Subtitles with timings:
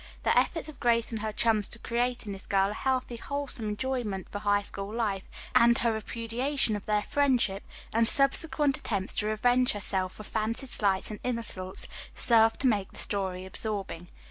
[0.23, 3.69] The efforts of Grace and her chums to create in this girl a healthy, wholesome
[3.69, 7.61] enjoyment for High School life, and her repudiation of their friendship,
[7.93, 12.97] and subsequent attempts to revenge herself for fancied slights and insults, served to make the
[12.97, 14.07] story absorbing.